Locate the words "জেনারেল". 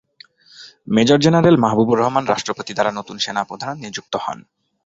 1.19-1.55